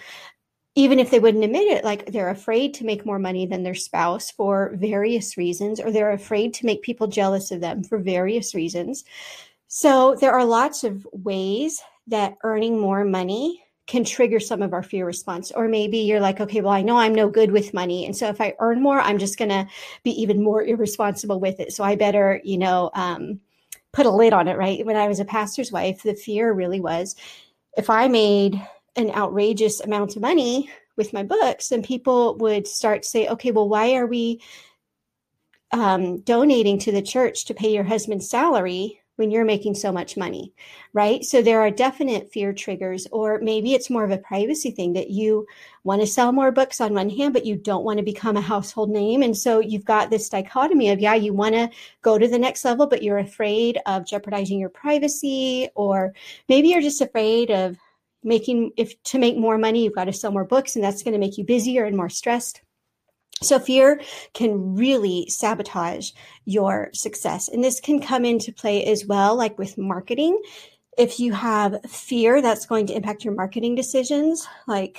even 0.75 1.01
if 1.01 1.11
they 1.11 1.19
wouldn't 1.19 1.43
admit 1.43 1.67
it, 1.67 1.85
like 1.85 2.07
they're 2.07 2.31
afraid 2.31 2.73
to 2.75 2.85
make 2.85 3.05
more 3.05 3.19
money 3.19 3.47
than 3.47 3.65
their 3.65 3.75
spouse 3.75 4.31
for 4.31 4.73
various 4.77 5.37
reasons, 5.37 5.81
or 5.81 5.91
they're 5.91 6.13
afraid 6.13 6.55
to 6.55 6.67
make 6.67 6.83
people 6.83 7.09
jealous 7.09 7.51
of 7.51 7.61
them 7.61 7.83
for 7.83 7.99
various 7.99 8.55
reasons. 8.55 9.05
So 9.67 10.15
there 10.21 10.33
are 10.33 10.45
lots 10.45 10.85
of 10.85 11.05
ways 11.11 11.83
that 12.09 12.37
earning 12.43 12.79
more 12.79 13.05
money 13.05 13.63
can 13.87 14.05
trigger 14.05 14.39
some 14.39 14.61
of 14.61 14.75
our 14.75 14.83
fear 14.83 15.07
response. 15.07 15.51
Or 15.51 15.67
maybe 15.67 15.99
you're 15.99 16.21
like, 16.21 16.41
okay, 16.41 16.61
well, 16.61 16.73
I 16.73 16.83
know 16.83 16.99
I'm 16.99 17.15
no 17.15 17.29
good 17.29 17.51
with 17.51 17.73
money. 17.73 18.05
And 18.05 18.15
so 18.15 18.29
if 18.29 18.41
I 18.41 18.55
earn 18.61 18.83
more, 18.83 19.01
I'm 19.01 19.19
just 19.19 19.39
going 19.39 19.49
to 19.49 19.67
be 20.05 20.11
even 20.21 20.43
more 20.45 20.63
irresponsible 20.63 21.41
with 21.41 21.59
it. 21.59 21.73
So 21.73 21.85
I 21.85 21.97
better, 21.97 22.41
you 22.45 22.59
know, 22.59 22.91
um, 22.95 23.41
put 23.93 24.05
a 24.05 24.11
lid 24.11 24.35
on 24.35 24.47
it, 24.47 24.59
right? 24.59 24.85
When 24.85 24.97
I 24.97 25.09
was 25.09 25.21
a 25.21 25.25
pastor's 25.25 25.73
wife, 25.73 26.03
the 26.03 26.15
fear 26.15 26.53
really 26.53 26.81
was 26.81 27.17
if 27.79 27.89
I 27.89 28.09
made 28.09 28.61
an 28.97 29.11
outrageous 29.11 29.81
amount 29.81 30.17
of 30.17 30.23
money 30.23 30.71
with 30.97 31.13
my 31.13 31.23
books, 31.23 31.69
then 31.69 31.83
people 31.83 32.37
would 32.37 32.67
start 32.67 33.05
to 33.05 33.09
say, 33.09 33.29
okay, 33.29 33.53
well, 33.53 33.69
why 33.69 33.95
are 33.95 34.07
we 34.07 34.43
um, 35.73 36.21
donating 36.21 36.79
to 36.81 36.93
the 36.93 37.01
church 37.01 37.45
to 37.47 37.55
pay 37.55 37.73
your 37.73 37.85
husband's 37.85 38.29
salary 38.29 39.01
when 39.19 39.33
you're 39.33 39.45
making 39.45 39.75
so 39.75 39.91
much 39.91 40.17
money, 40.17 40.53
right? 40.93 41.25
So 41.25 41.43
there 41.43 41.61
are 41.61 41.73
definite 41.73 42.33
fear 42.33 42.53
triggers, 42.53 43.09
or 43.11 43.41
maybe 43.43 43.75
it's 43.75 43.91
more 43.91 44.05
of 44.05 44.13
a 44.13 44.19
privacy 44.19 44.71
thing 44.71 44.93
that 44.93 45.11
you 45.11 45.45
want 45.83 46.01
to 46.01 46.07
sell 46.07 46.31
more 46.31 46.53
books 46.53 46.81
on 46.81 46.95
one 46.95 47.11
hand, 47.11 47.35
but 47.35 47.45
you 47.45 47.57
don't 47.57 47.85
want 47.85 47.99
to 47.99 48.05
become 48.05 48.37
a 48.37 48.41
household 48.41 48.91
name. 48.91 49.23
And 49.23 49.37
so 49.37 49.59
you've 49.59 49.85
got 49.85 50.09
this 50.09 50.29
dichotomy 50.29 50.91
of, 50.91 51.01
yeah, 51.01 51.15
you 51.15 51.33
want 51.35 51.57
to 51.57 51.69
go 52.03 52.17
to 52.17 52.29
the 52.29 52.39
next 52.39 52.65
level, 52.65 52.87
but 52.87 53.03
you're 53.03 53.19
afraid 53.19 53.79
of 53.87 54.07
jeopardizing 54.07 54.61
your 54.61 54.69
privacy, 54.69 55.69
or 55.75 56.15
maybe 56.49 56.69
you're 56.69 56.81
just 56.81 57.01
afraid 57.01 57.51
of 57.51 57.77
making, 58.23 58.71
if 58.77 59.03
to 59.03 59.19
make 59.19 59.37
more 59.37 59.59
money, 59.59 59.83
you've 59.83 59.95
got 59.95 60.05
to 60.05 60.13
sell 60.13 60.31
more 60.31 60.45
books, 60.45 60.77
and 60.77 60.85
that's 60.85 61.03
going 61.03 61.15
to 61.15 61.19
make 61.19 61.39
you 61.39 61.45
busier 61.45 61.85
and 61.85 61.97
more 61.97 62.09
stressed. 62.09 62.63
So 63.41 63.59
fear 63.59 64.01
can 64.35 64.75
really 64.75 65.27
sabotage 65.29 66.11
your 66.45 66.91
success. 66.93 67.49
And 67.49 67.63
this 67.63 67.81
can 67.81 68.01
come 68.01 68.25
into 68.25 68.53
play 68.53 68.85
as 68.85 69.07
well, 69.07 69.37
like 69.37 69.59
with 69.59 69.79
marketing. 69.79 70.41
If 70.97 71.21
you 71.21 71.33
have 71.33 71.81
fear, 71.89 72.43
that's 72.43 72.67
going 72.67 72.87
to 72.89 72.95
impact 72.95 73.25
your 73.25 73.35
marketing 73.35 73.77
decisions. 73.77 74.49
Like, 74.67 74.99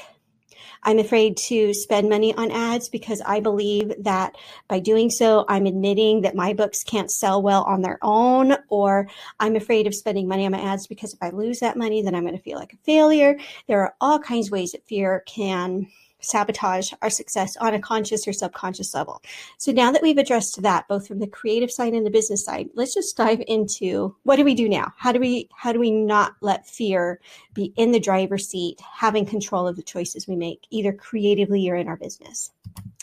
I'm 0.84 1.00
afraid 1.00 1.36
to 1.38 1.74
spend 1.74 2.08
money 2.08 2.34
on 2.36 2.51
ads 2.51 2.88
because 2.88 3.22
I 3.25 3.41
believe 3.41 3.91
that 4.00 4.36
by 4.69 4.79
doing 4.79 5.10
so, 5.10 5.43
I'm 5.50 5.65
admitting 5.65 6.22
that 6.22 6.36
my 6.36 6.53
books 6.53 6.84
can't 6.84 7.12
sell 7.12 7.41
well 7.41 7.63
on 7.63 7.81
their 7.81 8.00
own, 8.01 8.55
or 8.69 9.10
I'm 9.41 9.58
afraid 9.58 9.88
of 9.88 9.96
spending 9.96 10.29
money 10.29 10.46
on 10.46 10.53
my 10.53 10.62
ads 10.62 10.88
because 10.88 11.13
if 11.13 11.19
I 11.22 11.31
lose 11.31 11.60
that 11.60 11.75
money, 11.75 12.01
then 12.01 12.15
I'm 12.15 12.24
going 12.24 12.38
to 12.38 12.41
feel 12.41 12.58
like 12.58 12.72
a 12.72 12.77
failure. 12.86 13.38
There 13.67 13.81
are 13.81 13.93
all 14.00 14.19
kinds 14.19 14.48
of 14.48 14.53
ways 14.53 14.72
that 14.72 14.88
fear 14.88 15.24
can 15.27 15.88
sabotage 16.21 16.93
our 17.01 17.09
success 17.09 17.55
on 17.57 17.73
a 17.73 17.79
conscious 17.79 18.27
or 18.27 18.33
subconscious 18.33 18.93
level. 18.93 19.21
So 19.57 19.71
now 19.71 19.91
that 19.91 20.01
we've 20.01 20.17
addressed 20.17 20.61
that 20.61 20.88
both 20.88 21.07
from 21.07 21.19
the 21.19 21.27
creative 21.27 21.71
side 21.71 21.93
and 21.93 22.05
the 22.05 22.11
business 22.11 22.43
side, 22.45 22.69
let's 22.73 22.93
just 22.93 23.17
dive 23.17 23.41
into 23.47 24.15
what 24.23 24.35
do 24.35 24.45
we 24.45 24.55
do 24.55 24.69
now? 24.69 24.93
How 24.97 25.11
do 25.11 25.19
we 25.19 25.49
how 25.55 25.71
do 25.71 25.79
we 25.79 25.91
not 25.91 26.33
let 26.41 26.67
fear 26.67 27.19
be 27.53 27.73
in 27.75 27.91
the 27.91 27.99
driver's 27.99 28.47
seat, 28.47 28.79
having 28.81 29.25
control 29.25 29.67
of 29.67 29.75
the 29.75 29.83
choices 29.83 30.27
we 30.27 30.35
make 30.35 30.65
either 30.69 30.93
creatively 30.93 31.69
or 31.69 31.75
in 31.75 31.88
our 31.88 31.97
business? 31.97 32.51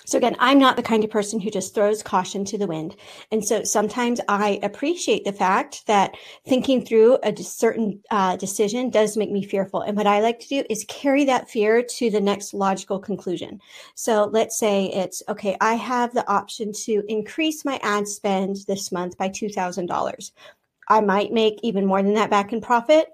So 0.07 0.19
again, 0.19 0.37
I'm 0.39 0.61
not 0.61 0.77
the 0.77 0.85
kind 0.85 1.03
of 1.03 1.11
person 1.11 1.41
who 1.41 1.51
just 1.51 1.75
throws 1.75 2.01
caution 2.01 2.45
to 2.47 2.59
the 2.59 2.69
wind. 2.69 2.95
And 3.33 3.45
so 3.45 3.65
sometimes 3.65 4.21
I 4.29 4.61
appreciate 4.63 5.25
the 5.25 5.33
fact 5.33 5.85
that 5.89 6.15
thinking 6.47 6.85
through 6.85 7.19
a 7.25 7.37
certain 7.37 8.01
uh, 8.13 8.37
decision 8.37 8.89
does 8.89 9.17
make 9.17 9.33
me 9.33 9.45
fearful. 9.45 9.81
And 9.81 9.97
what 9.97 10.07
I 10.07 10.21
like 10.21 10.39
to 10.41 10.49
do 10.49 10.65
is 10.71 10.87
carry 10.89 11.25
that 11.25 11.51
fear 11.51 11.83
to 11.83 12.09
the 12.09 12.21
next 12.21 12.55
logical 12.55 13.01
conclusion. 13.01 13.61
So 13.97 14.31
let's 14.33 14.59
say 14.59 14.87
it's 14.87 15.25
okay, 15.29 15.57
I 15.61 15.75
have 15.75 16.15
the 16.15 16.29
option 16.31 16.73
to 16.85 17.03
increase 17.09 17.65
my 17.65 17.81
ad 17.83 18.07
spend 18.07 18.59
this 18.69 18.93
month 18.93 19.19
by 19.19 19.29
$2,000. 19.29 20.31
I 20.89 21.01
might 21.01 21.33
make 21.33 21.59
even 21.65 21.85
more 21.85 22.01
than 22.01 22.15
that 22.15 22.31
back 22.31 22.53
in 22.53 22.61
profit. 22.61 23.09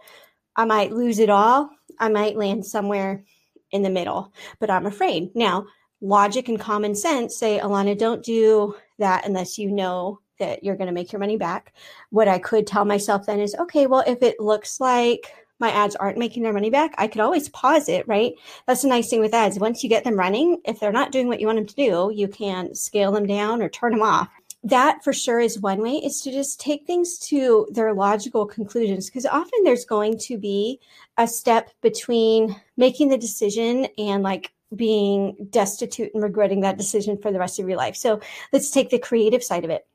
I 0.57 0.67
might 0.67 0.93
lose 0.93 1.19
it 1.21 1.31
all. 1.31 1.71
I 1.99 2.11
might 2.11 2.37
land 2.37 2.67
somewhere 2.67 3.25
in 3.71 3.81
the 3.81 3.89
middle, 3.89 4.35
but 4.61 4.71
I'm 4.71 4.85
afraid. 4.85 5.35
Now, 5.35 5.65
logic 6.03 6.49
and 6.49 6.61
common 6.61 6.95
sense 6.95 7.39
say, 7.39 7.59
Alana, 7.61 7.97
don't 7.97 8.25
do 8.25 8.77
that 8.99 9.25
unless 9.27 9.57
you 9.57 9.71
know 9.71 10.21
that 10.39 10.65
you're 10.65 10.77
going 10.77 10.89
to 10.89 10.93
make 10.93 11.13
your 11.13 11.21
money 11.21 11.37
back. 11.37 11.73
What 12.11 12.29
I 12.29 12.39
could 12.39 12.67
tell 12.67 12.85
myself 12.85 13.27
then 13.27 13.41
is, 13.41 13.55
okay, 13.55 13.87
well, 13.87 14.03
if 14.07 14.23
it 14.23 14.41
looks 14.41 14.81
like 14.81 15.33
my 15.61 15.71
ads 15.71 15.95
aren't 15.95 16.19
making 16.19 16.43
their 16.43 16.53
money 16.53 16.71
back, 16.71 16.93
I 16.99 17.07
could 17.07 17.21
always 17.21 17.49
pause 17.51 17.89
it, 17.89 18.07
right? 18.09 18.35
That's 18.67 18.83
the 18.83 18.89
nice 18.89 19.09
thing 19.09 19.21
with 19.21 19.33
ads. 19.33 19.61
Once 19.61 19.83
you 19.83 19.89
get 19.89 20.03
them 20.03 20.19
running, 20.19 20.61
if 20.65 20.81
they're 20.81 20.91
not 20.91 21.13
doing 21.13 21.29
what 21.29 21.39
you 21.39 21.47
want 21.47 21.59
them 21.59 21.67
to 21.67 21.75
do, 21.75 22.13
you 22.13 22.27
can 22.27 22.75
scale 22.75 23.13
them 23.13 23.27
down 23.27 23.63
or 23.63 23.69
turn 23.69 23.93
them 23.93 24.03
off. 24.03 24.29
That 24.65 25.03
for 25.03 25.13
sure 25.13 25.41
is 25.41 25.61
one 25.61 25.81
way 25.81 25.93
is 25.93 26.21
to 26.23 26.33
just 26.33 26.61
take 26.61 26.87
things 26.87 27.19
to 27.29 27.69
their 27.71 27.95
logical 27.95 28.47
conclusions 28.47 29.07
because 29.07 29.27
often 29.27 29.65
there's 29.65 29.85
going 29.85 30.19
to 30.19 30.39
be 30.39 30.81
a 31.17 31.27
step 31.27 31.71
between 31.81 32.61
making 32.77 33.09
the 33.09 33.19
decision 33.19 33.87
and 33.99 34.23
like 34.23 34.53
being 34.75 35.37
destitute 35.51 36.13
and 36.15 36.23
regretting 36.23 36.61
that 36.61 36.79
decision 36.79 37.19
for 37.19 37.33
the 37.33 37.39
rest 37.39 37.59
of 37.59 37.69
your 37.69 37.79
life. 37.79 37.97
So 37.97 38.21
let's 38.53 38.71
take 38.71 38.91
the 38.91 38.99
creative 38.99 39.43
side 39.43 39.65
of 39.65 39.71
it. 39.71 39.87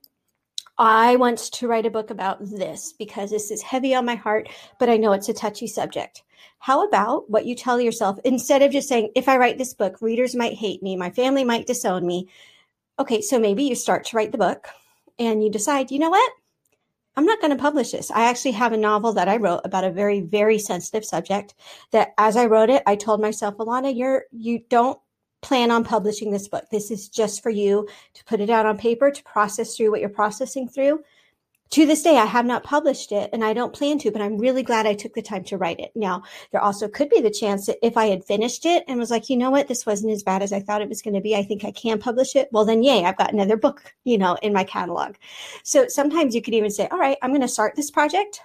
I 0.78 1.16
want 1.16 1.40
to 1.54 1.68
write 1.68 1.88
a 1.88 1.92
book 1.92 2.12
about 2.12 2.38
this 2.40 2.94
because 2.94 3.32
this 3.32 3.50
is 3.50 3.64
heavy 3.64 3.96
on 3.96 4.06
my 4.06 4.16
heart, 4.16 4.50
but 4.80 4.90
I 4.90 4.98
know 4.98 5.14
it's 5.14 5.30
a 5.30 5.34
touchy 5.34 5.66
subject. 5.66 6.24
How 6.60 6.88
about 6.88 7.30
what 7.30 7.46
you 7.46 7.56
tell 7.56 7.82
yourself 7.82 8.20
instead 8.24 8.62
of 8.62 8.72
just 8.72 8.88
saying, 8.88 9.12
if 9.16 9.28
I 9.28 9.38
write 9.38 9.58
this 9.58 9.74
book, 9.74 10.02
readers 10.02 10.36
might 10.36 10.54
hate 10.54 10.84
me, 10.84 10.96
my 10.96 11.10
family 11.10 11.44
might 11.44 11.66
disown 11.66 12.06
me. 12.06 12.28
Okay, 13.00 13.22
so 13.22 13.40
maybe 13.40 13.64
you 13.64 13.76
start 13.76 14.06
to 14.06 14.18
write 14.18 14.32
the 14.32 14.38
book 14.38 14.68
and 15.18 15.44
you 15.44 15.50
decide, 15.50 15.92
you 15.92 16.00
know 16.00 16.12
what? 16.12 16.32
I'm 17.18 17.26
not 17.26 17.42
going 17.42 17.52
to 17.52 17.62
publish 17.62 17.92
this. 17.92 18.12
I 18.12 18.30
actually 18.30 18.52
have 18.52 18.74
a 18.74 18.78
novel 18.78 19.12
that 19.14 19.28
I 19.28 19.38
wrote 19.38 19.62
about 19.64 19.84
a 19.84 19.92
very, 19.92 20.22
very 20.22 20.60
sensitive 20.60 21.04
subject 21.04 21.56
that 21.92 22.14
as 22.20 22.38
I 22.38 22.46
wrote 22.46 22.70
it, 22.70 22.84
I 22.86 22.96
told 22.96 23.20
myself, 23.20 23.58
Alana, 23.58 23.96
you're, 23.96 24.26
you 24.32 24.62
don't 24.70 25.00
plan 25.42 25.72
on 25.72 25.84
publishing 25.84 26.30
this 26.30 26.48
book. 26.48 26.66
This 26.72 26.92
is 26.92 27.10
just 27.10 27.42
for 27.42 27.50
you 27.50 27.88
to 28.14 28.24
put 28.26 28.40
it 28.40 28.52
out 28.52 28.68
on 28.68 28.78
paper, 28.78 29.10
to 29.10 29.24
process 29.24 29.76
through 29.76 29.90
what 29.90 30.00
you're 30.00 30.10
processing 30.10 30.70
through 30.70 31.00
to 31.72 31.86
this 31.86 32.04
day, 32.04 32.18
I 32.18 32.26
have 32.26 32.46
not 32.46 32.64
published 32.64 33.12
it 33.12 33.30
and 33.34 33.44
I 33.44 33.54
don't 33.54 33.74
plan 33.74 34.00
to, 34.00 34.12
but 34.12 34.22
I'm 34.22 34.38
really 34.38 34.64
glad 34.64 34.86
I 34.86 34.94
took 34.94 35.14
the 35.14 35.22
time 35.22 35.44
to 35.46 35.58
write 35.58 35.80
it. 35.80 35.92
Now, 35.96 36.24
there 36.52 36.62
also 36.62 36.88
could 36.88 37.10
be 37.10 37.22
the 37.22 37.30
chance 37.30 37.66
that 37.66 37.86
if 37.86 37.98
I 37.98 38.06
had 38.06 38.24
finished 38.24 38.66
it 38.66 38.84
and 38.88 38.98
was 38.98 39.12
like, 39.12 39.30
you 39.30 39.38
know 39.38 39.52
what, 39.52 39.68
this 39.68 39.86
wasn't 39.86 40.14
as 40.14 40.24
bad 40.24 40.42
as 40.42 40.54
I 40.54 40.60
thought 40.60 40.82
it 40.82 40.90
was 40.90 41.02
going 41.02 41.14
to 41.16 41.22
be. 41.22 41.36
I 41.36 41.44
think 41.44 41.66
I 41.66 41.72
can 41.72 42.00
publish 42.00 42.36
it. 42.36 42.50
Well, 42.52 42.66
then, 42.66 42.84
yay, 42.84 43.04
I've 43.04 43.18
got 43.18 43.34
another 43.34 43.58
book, 43.58 43.94
you 44.04 44.18
know, 44.18 44.38
in 44.42 44.54
my 44.54 44.64
catalog. 44.64 45.16
So 45.64 45.88
sometimes 45.88 46.36
you 46.36 46.42
could 46.42 46.54
even 46.54 46.72
say, 46.72 46.88
all 46.90 47.00
right, 47.00 47.18
I'm 47.22 47.32
going 47.32 47.42
to 47.42 47.48
start 47.48 47.76
this 47.76 47.92
project 47.92 48.42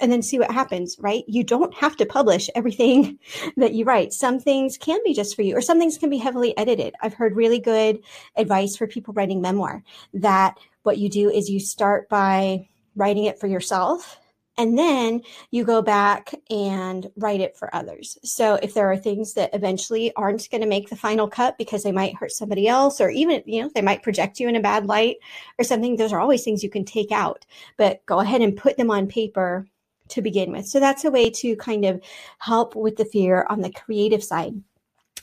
and 0.00 0.10
then 0.10 0.22
see 0.22 0.38
what 0.38 0.50
happens, 0.50 0.96
right? 0.98 1.24
You 1.26 1.44
don't 1.44 1.74
have 1.74 1.96
to 1.96 2.06
publish 2.06 2.50
everything 2.54 3.18
that 3.56 3.74
you 3.74 3.84
write. 3.84 4.12
Some 4.12 4.38
things 4.38 4.76
can 4.76 5.00
be 5.04 5.14
just 5.14 5.36
for 5.36 5.42
you, 5.42 5.56
or 5.56 5.60
some 5.60 5.78
things 5.78 5.98
can 5.98 6.10
be 6.10 6.18
heavily 6.18 6.56
edited. 6.58 6.94
I've 7.00 7.14
heard 7.14 7.36
really 7.36 7.60
good 7.60 8.00
advice 8.36 8.76
for 8.76 8.86
people 8.86 9.14
writing 9.14 9.40
memoir 9.40 9.82
that 10.14 10.58
what 10.82 10.98
you 10.98 11.08
do 11.08 11.30
is 11.30 11.48
you 11.48 11.60
start 11.60 12.08
by 12.08 12.68
writing 12.96 13.24
it 13.24 13.38
for 13.38 13.46
yourself 13.46 14.18
and 14.56 14.78
then 14.78 15.22
you 15.50 15.64
go 15.64 15.82
back 15.82 16.32
and 16.48 17.10
write 17.16 17.40
it 17.40 17.56
for 17.56 17.74
others. 17.74 18.16
So 18.22 18.54
if 18.62 18.74
there 18.74 18.90
are 18.90 18.96
things 18.96 19.34
that 19.34 19.50
eventually 19.52 20.12
aren't 20.14 20.48
going 20.48 20.60
to 20.60 20.68
make 20.68 20.88
the 20.88 20.96
final 20.96 21.28
cut 21.28 21.58
because 21.58 21.82
they 21.82 21.90
might 21.90 22.14
hurt 22.14 22.30
somebody 22.30 22.68
else 22.68 23.00
or 23.00 23.10
even, 23.10 23.42
you 23.46 23.62
know, 23.62 23.70
they 23.74 23.82
might 23.82 24.04
project 24.04 24.38
you 24.38 24.48
in 24.48 24.54
a 24.56 24.60
bad 24.60 24.86
light 24.86 25.16
or 25.58 25.64
something, 25.64 25.96
those 25.96 26.12
are 26.12 26.20
always 26.20 26.44
things 26.44 26.62
you 26.62 26.70
can 26.70 26.84
take 26.84 27.10
out. 27.10 27.44
But 27.76 28.06
go 28.06 28.20
ahead 28.20 28.42
and 28.42 28.56
put 28.56 28.76
them 28.76 28.90
on 28.90 29.08
paper 29.08 29.66
to 30.08 30.22
begin 30.22 30.52
with. 30.52 30.66
So 30.66 30.80
that's 30.80 31.04
a 31.04 31.10
way 31.10 31.30
to 31.30 31.56
kind 31.56 31.84
of 31.84 32.02
help 32.38 32.76
with 32.76 32.96
the 32.96 33.04
fear 33.04 33.46
on 33.48 33.60
the 33.60 33.72
creative 33.72 34.22
side. 34.22 34.52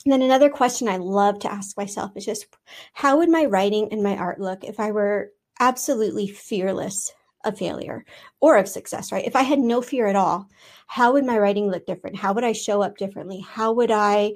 And 0.04 0.12
then 0.12 0.22
another 0.22 0.50
question 0.50 0.88
I 0.88 0.96
love 0.96 1.38
to 1.40 1.52
ask 1.52 1.76
myself 1.76 2.12
is 2.16 2.24
just 2.24 2.46
how 2.92 3.18
would 3.18 3.28
my 3.28 3.44
writing 3.44 3.88
and 3.92 4.02
my 4.02 4.16
art 4.16 4.40
look 4.40 4.64
if 4.64 4.80
I 4.80 4.90
were 4.90 5.30
absolutely 5.60 6.26
fearless 6.26 7.12
of 7.44 7.58
failure 7.58 8.04
or 8.40 8.56
of 8.56 8.68
success, 8.68 9.12
right? 9.12 9.24
If 9.24 9.36
I 9.36 9.42
had 9.42 9.58
no 9.58 9.82
fear 9.82 10.06
at 10.06 10.16
all, 10.16 10.48
how 10.86 11.12
would 11.12 11.24
my 11.24 11.38
writing 11.38 11.70
look 11.70 11.86
different? 11.86 12.16
How 12.16 12.32
would 12.32 12.44
I 12.44 12.52
show 12.52 12.82
up 12.82 12.96
differently? 12.96 13.40
How 13.40 13.72
would 13.72 13.90
I 13.90 14.32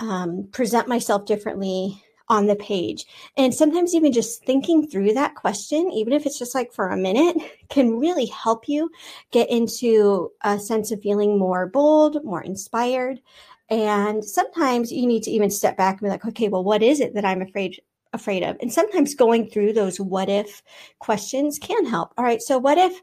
um, 0.00 0.48
present 0.52 0.86
myself 0.86 1.24
differently 1.24 2.02
on 2.28 2.46
the 2.46 2.56
page? 2.56 3.06
And 3.36 3.54
sometimes 3.54 3.94
even 3.94 4.12
just 4.12 4.44
thinking 4.44 4.86
through 4.86 5.14
that 5.14 5.34
question, 5.34 5.90
even 5.92 6.12
if 6.12 6.26
it's 6.26 6.38
just 6.38 6.54
like 6.54 6.72
for 6.72 6.88
a 6.88 6.96
minute, 6.96 7.36
can 7.68 7.98
really 7.98 8.26
help 8.26 8.68
you 8.68 8.90
get 9.30 9.50
into 9.50 10.30
a 10.42 10.58
sense 10.58 10.90
of 10.90 11.02
feeling 11.02 11.38
more 11.38 11.66
bold, 11.66 12.24
more 12.24 12.42
inspired. 12.42 13.20
And 13.70 14.24
sometimes 14.24 14.90
you 14.90 15.06
need 15.06 15.22
to 15.24 15.30
even 15.30 15.50
step 15.50 15.76
back 15.76 15.94
and 15.94 16.06
be 16.06 16.08
like, 16.08 16.24
okay, 16.24 16.48
well, 16.48 16.64
what 16.64 16.82
is 16.82 17.00
it 17.00 17.14
that 17.14 17.24
I'm 17.24 17.42
afraid 17.42 17.80
afraid 18.12 18.42
of. 18.42 18.56
And 18.60 18.72
sometimes 18.72 19.14
going 19.14 19.50
through 19.50 19.72
those 19.72 20.00
what 20.00 20.28
if 20.28 20.62
questions 20.98 21.58
can 21.58 21.86
help. 21.86 22.12
All 22.16 22.24
right, 22.24 22.42
so 22.42 22.58
what 22.58 22.78
if 22.78 23.00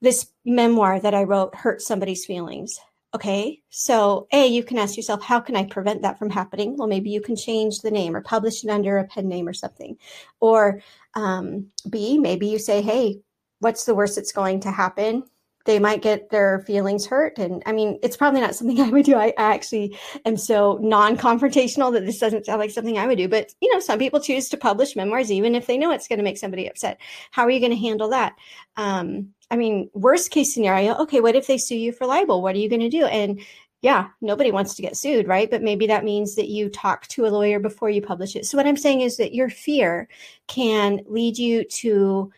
this 0.00 0.30
memoir 0.44 1.00
that 1.00 1.14
I 1.14 1.24
wrote 1.24 1.54
hurt 1.54 1.82
somebody's 1.82 2.24
feelings? 2.24 2.78
Okay, 3.14 3.62
so 3.70 4.26
A, 4.32 4.46
you 4.46 4.62
can 4.62 4.76
ask 4.76 4.96
yourself, 4.96 5.22
how 5.22 5.40
can 5.40 5.56
I 5.56 5.64
prevent 5.64 6.02
that 6.02 6.18
from 6.18 6.28
happening? 6.28 6.76
Well, 6.76 6.88
maybe 6.88 7.08
you 7.08 7.22
can 7.22 7.36
change 7.36 7.80
the 7.80 7.90
name 7.90 8.14
or 8.14 8.20
publish 8.20 8.62
it 8.62 8.70
under 8.70 8.98
a 8.98 9.06
pen 9.06 9.28
name 9.28 9.48
or 9.48 9.54
something. 9.54 9.96
Or 10.40 10.82
um, 11.14 11.70
B, 11.88 12.18
maybe 12.18 12.48
you 12.48 12.58
say, 12.58 12.82
hey, 12.82 13.20
what's 13.60 13.84
the 13.84 13.94
worst 13.94 14.16
that's 14.16 14.32
going 14.32 14.60
to 14.60 14.70
happen? 14.70 15.24
they 15.68 15.78
might 15.78 16.00
get 16.00 16.30
their 16.30 16.60
feelings 16.60 17.04
hurt. 17.04 17.36
And 17.36 17.62
I 17.66 17.72
mean, 17.72 17.98
it's 18.02 18.16
probably 18.16 18.40
not 18.40 18.54
something 18.54 18.80
I 18.86 18.88
would 18.88 19.04
do. 19.04 19.16
I, 19.16 19.34
actually 19.36 19.98
am 20.24 20.38
so 20.38 20.78
non 20.80 21.16
confrontational 21.18 21.92
that 21.92 22.06
this 22.06 22.18
doesn't 22.18 22.46
sound 22.46 22.58
like 22.58 22.70
something 22.70 22.96
I 22.96 23.06
would 23.06 23.18
do. 23.18 23.28
But, 23.28 23.52
you 23.60 23.70
know, 23.72 23.78
some 23.78 23.98
people 23.98 24.18
choose 24.18 24.48
to 24.48 24.56
publish 24.56 24.96
memoirs 24.96 25.30
even 25.30 25.54
if 25.54 25.66
they 25.66 25.76
know 25.76 25.90
it's 25.90 26.08
going 26.08 26.18
to 26.18 26.24
make 26.24 26.38
somebody 26.38 26.66
upset. 26.66 26.98
How 27.32 27.42
are 27.42 27.50
you 27.50 27.60
going 27.60 27.72
to 27.72 27.76
handle 27.76 28.08
that? 28.08 28.34
Um, 28.78 29.34
I 29.50 29.56
mean, 29.56 29.90
worst 29.94 30.30
case 30.30 30.52
scenario, 30.52 30.94
okay, 30.96 31.20
what 31.20 31.36
if 31.36 31.46
they 31.46 31.58
sue 31.58 31.76
you 31.76 31.92
for 31.92 32.06
libel? 32.06 32.42
What 32.42 32.54
are 32.54 32.58
you 32.58 32.68
going 32.68 32.80
to 32.80 32.88
do? 32.88 33.06
And 33.06 33.40
yeah, 33.80 34.08
nobody 34.20 34.50
wants 34.50 34.74
to 34.74 34.82
get 34.82 34.96
sued, 34.96 35.28
right? 35.28 35.50
But 35.50 35.62
maybe 35.62 35.86
that 35.86 36.04
means 36.04 36.34
that 36.34 36.48
you 36.48 36.68
talk 36.68 37.06
to 37.08 37.26
a 37.26 37.28
lawyer 37.28 37.60
before 37.60 37.90
you 37.90 38.02
publish 38.02 38.34
it. 38.34 38.44
So, 38.44 38.58
what 38.58 38.66
I'm 38.66 38.76
saying 38.76 39.02
is 39.02 39.16
that 39.18 39.34
your 39.34 39.48
fear 39.48 40.08
can 40.48 41.00
lead 41.06 41.38
you 41.38 41.64
to 41.64 42.32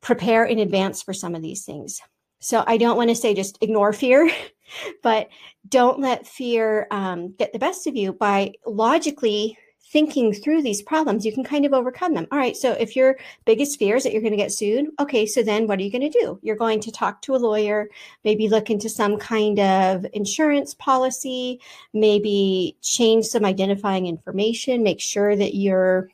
prepare 0.00 0.44
in 0.44 0.58
advance 0.58 1.02
for 1.02 1.12
some 1.12 1.34
of 1.34 1.42
these 1.42 1.64
things. 1.64 2.00
So 2.40 2.64
I 2.66 2.76
don't 2.76 2.96
want 2.96 3.10
to 3.10 3.16
say 3.16 3.34
just 3.34 3.58
ignore 3.60 3.92
fear, 3.92 4.30
but 5.02 5.28
don't 5.68 6.00
let 6.00 6.26
fear 6.26 6.86
um, 6.90 7.32
get 7.32 7.52
the 7.52 7.58
best 7.58 7.86
of 7.86 7.96
you 7.96 8.12
by 8.12 8.52
logically 8.66 9.58
thinking 9.90 10.32
through 10.32 10.62
these 10.62 10.82
problems. 10.82 11.24
You 11.24 11.32
can 11.32 11.44
kind 11.44 11.64
of 11.64 11.72
overcome 11.72 12.14
them. 12.14 12.26
All 12.30 12.38
right. 12.38 12.56
So 12.56 12.72
if 12.72 12.94
your 12.94 13.16
biggest 13.46 13.78
fear 13.78 13.96
is 13.96 14.04
that 14.04 14.12
you're 14.12 14.22
going 14.22 14.32
to 14.32 14.36
get 14.36 14.52
sued, 14.52 14.88
okay. 15.00 15.24
So 15.24 15.42
then 15.42 15.66
what 15.66 15.78
are 15.78 15.82
you 15.82 15.90
going 15.90 16.10
to 16.10 16.18
do? 16.20 16.38
You're 16.42 16.56
going 16.56 16.80
to 16.80 16.92
talk 16.92 17.22
to 17.22 17.34
a 17.34 17.38
lawyer, 17.38 17.88
maybe 18.24 18.48
look 18.48 18.70
into 18.70 18.88
some 18.88 19.16
kind 19.16 19.58
of 19.58 20.04
insurance 20.12 20.74
policy, 20.74 21.60
maybe 21.94 22.76
change 22.82 23.26
some 23.26 23.44
identifying 23.44 24.06
information, 24.06 24.82
make 24.82 25.00
sure 25.00 25.34
that 25.34 25.54
you're, 25.54 26.10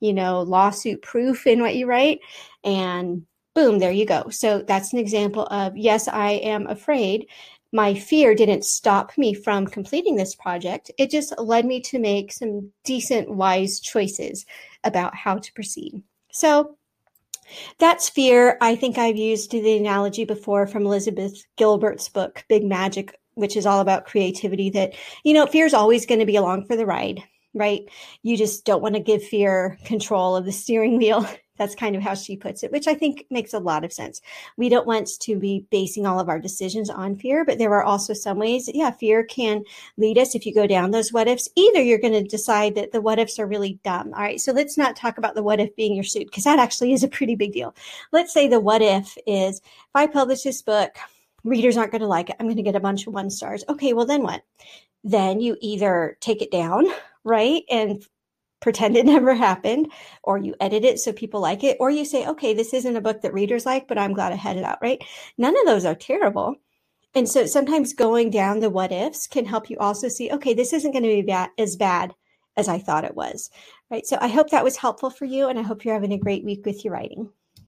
you 0.00 0.12
know, 0.12 0.42
lawsuit 0.42 1.00
proof 1.02 1.46
in 1.46 1.60
what 1.60 1.76
you 1.76 1.86
write 1.86 2.20
and 2.64 3.24
boom, 3.54 3.78
there 3.78 3.92
you 3.92 4.06
go. 4.06 4.28
So 4.30 4.62
that's 4.62 4.92
an 4.92 4.98
example 4.98 5.46
of 5.46 5.76
yes, 5.76 6.08
I 6.08 6.32
am 6.32 6.66
afraid. 6.66 7.26
My 7.72 7.94
fear 7.94 8.34
didn't 8.34 8.64
stop 8.64 9.16
me 9.16 9.32
from 9.34 9.66
completing 9.66 10.16
this 10.16 10.34
project. 10.34 10.90
It 10.98 11.10
just 11.10 11.38
led 11.38 11.64
me 11.64 11.80
to 11.82 11.98
make 11.98 12.32
some 12.32 12.70
decent, 12.84 13.30
wise 13.30 13.80
choices 13.80 14.44
about 14.84 15.14
how 15.14 15.38
to 15.38 15.52
proceed. 15.54 16.02
So 16.30 16.76
that's 17.78 18.08
fear. 18.08 18.58
I 18.60 18.76
think 18.76 18.98
I've 18.98 19.16
used 19.16 19.50
the 19.50 19.76
analogy 19.76 20.24
before 20.24 20.66
from 20.66 20.86
Elizabeth 20.86 21.44
Gilbert's 21.56 22.08
book, 22.08 22.44
Big 22.48 22.64
Magic, 22.64 23.18
which 23.34 23.56
is 23.56 23.66
all 23.66 23.80
about 23.80 24.06
creativity 24.06 24.70
that, 24.70 24.92
you 25.24 25.32
know, 25.32 25.46
fear 25.46 25.66
is 25.66 25.74
always 25.74 26.06
going 26.06 26.20
to 26.20 26.26
be 26.26 26.36
along 26.36 26.66
for 26.66 26.76
the 26.76 26.86
ride 26.86 27.22
right? 27.54 27.82
You 28.22 28.36
just 28.36 28.64
don't 28.64 28.82
want 28.82 28.94
to 28.94 29.00
give 29.00 29.22
fear 29.22 29.78
control 29.84 30.36
of 30.36 30.44
the 30.44 30.52
steering 30.52 30.96
wheel. 30.98 31.26
That's 31.58 31.74
kind 31.74 31.94
of 31.94 32.02
how 32.02 32.14
she 32.14 32.36
puts 32.36 32.62
it, 32.62 32.72
which 32.72 32.88
I 32.88 32.94
think 32.94 33.26
makes 33.30 33.52
a 33.52 33.58
lot 33.58 33.84
of 33.84 33.92
sense. 33.92 34.22
We 34.56 34.68
don't 34.68 34.86
want 34.86 35.08
to 35.20 35.38
be 35.38 35.66
basing 35.70 36.06
all 36.06 36.18
of 36.18 36.28
our 36.28 36.38
decisions 36.38 36.88
on 36.88 37.16
fear, 37.16 37.44
but 37.44 37.58
there 37.58 37.74
are 37.74 37.82
also 37.82 38.14
some 38.14 38.38
ways, 38.38 38.70
yeah, 38.72 38.90
fear 38.90 39.22
can 39.22 39.64
lead 39.98 40.16
us 40.16 40.34
if 40.34 40.46
you 40.46 40.54
go 40.54 40.66
down 40.66 40.90
those 40.90 41.12
what 41.12 41.28
ifs. 41.28 41.50
Either 41.54 41.82
you're 41.82 41.98
going 41.98 42.14
to 42.14 42.22
decide 42.22 42.74
that 42.74 42.92
the 42.92 43.02
what 43.02 43.18
ifs 43.18 43.38
are 43.38 43.46
really 43.46 43.78
dumb. 43.84 44.14
All 44.14 44.22
right. 44.22 44.40
So 44.40 44.52
let's 44.52 44.78
not 44.78 44.96
talk 44.96 45.18
about 45.18 45.34
the 45.34 45.42
what 45.42 45.60
if 45.60 45.76
being 45.76 45.94
your 45.94 46.04
suit 46.04 46.26
because 46.26 46.44
that 46.44 46.58
actually 46.58 46.94
is 46.94 47.04
a 47.04 47.08
pretty 47.08 47.34
big 47.34 47.52
deal. 47.52 47.74
Let's 48.12 48.32
say 48.32 48.48
the 48.48 48.60
what 48.60 48.80
if 48.80 49.16
is 49.26 49.58
if 49.58 49.90
I 49.94 50.06
publish 50.06 50.42
this 50.42 50.62
book, 50.62 50.96
readers 51.44 51.76
aren't 51.76 51.92
going 51.92 52.00
to 52.00 52.06
like 52.06 52.30
it. 52.30 52.36
I'm 52.40 52.46
going 52.46 52.56
to 52.56 52.62
get 52.62 52.76
a 52.76 52.80
bunch 52.80 53.06
of 53.06 53.12
one 53.12 53.30
stars. 53.30 53.62
Okay. 53.68 53.92
Well, 53.92 54.06
then 54.06 54.22
what? 54.22 54.42
Then 55.04 55.40
you 55.40 55.56
either 55.60 56.16
take 56.20 56.40
it 56.40 56.50
down, 56.50 56.86
right? 57.24 57.62
And 57.70 58.02
pretend 58.62 58.96
it 58.96 59.04
never 59.14 59.34
happened, 59.34 59.92
or 60.22 60.38
you 60.38 60.54
edit 60.60 60.84
it 60.84 60.98
so 60.98 61.12
people 61.12 61.40
like 61.40 61.62
it, 61.62 61.76
or 61.80 61.90
you 61.90 62.06
say, 62.06 62.26
okay, 62.26 62.54
this 62.54 62.72
isn't 62.72 62.96
a 62.96 63.02
book 63.02 63.20
that 63.20 63.34
readers 63.34 63.66
like, 63.66 63.86
but 63.88 63.98
I'm 63.98 64.14
glad 64.14 64.32
I 64.32 64.36
had 64.36 64.56
it 64.56 64.64
out, 64.64 64.78
right? 64.80 65.02
None 65.36 65.58
of 65.58 65.66
those 65.66 65.84
are 65.84 65.94
terrible. 65.94 66.56
And 67.14 67.28
so 67.28 67.44
sometimes 67.44 67.92
going 67.92 68.30
down 68.30 68.60
the 68.60 68.70
what 68.70 68.90
ifs 68.90 69.26
can 69.26 69.44
help 69.44 69.68
you 69.68 69.76
also 69.78 70.08
see, 70.08 70.30
okay, 70.30 70.54
this 70.54 70.72
isn't 70.72 70.92
going 70.92 71.02
to 71.02 71.08
be 71.08 71.22
bad, 71.22 71.50
as 71.58 71.76
bad 71.76 72.14
as 72.56 72.68
I 72.68 72.78
thought 72.78 73.04
it 73.04 73.14
was, 73.14 73.50
right? 73.90 74.06
So 74.06 74.16
I 74.20 74.28
hope 74.28 74.50
that 74.50 74.64
was 74.64 74.76
helpful 74.76 75.10
for 75.10 75.26
you, 75.26 75.48
and 75.48 75.58
I 75.58 75.62
hope 75.62 75.84
you're 75.84 75.94
having 75.94 76.12
a 76.12 76.18
great 76.18 76.44
week 76.44 76.64
with 76.64 76.84
your 76.84 76.94
writing. 76.94 77.30